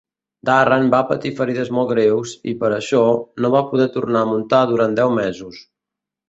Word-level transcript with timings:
Darren 0.49 0.87
va 0.93 1.01
patir 1.09 1.31
ferides 1.39 1.69
molt 1.77 1.91
greus 1.91 2.31
i, 2.53 2.55
per 2.63 2.71
això, 2.79 3.03
no 3.45 3.53
va 3.57 3.63
poder 3.75 3.87
tornar 3.99 4.25
a 4.27 4.31
muntar 4.31 4.63
durant 4.73 4.99
deu 5.03 5.15
mesos. 5.21 5.63